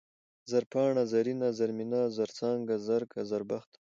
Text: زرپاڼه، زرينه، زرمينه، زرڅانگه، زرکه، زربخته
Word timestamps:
زرپاڼه، 0.51 1.01
زرينه، 1.11 1.47
زرمينه، 1.57 2.01
زرڅانگه، 2.17 2.75
زرکه، 2.87 3.21
زربخته 3.31 3.77